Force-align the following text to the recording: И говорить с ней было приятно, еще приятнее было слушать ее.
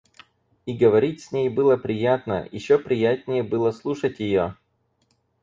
И 0.65 0.73
говорить 0.73 1.21
с 1.21 1.31
ней 1.31 1.47
было 1.47 1.77
приятно, 1.77 2.49
еще 2.51 2.79
приятнее 2.79 3.43
было 3.43 3.69
слушать 3.69 4.19
ее. 4.19 4.55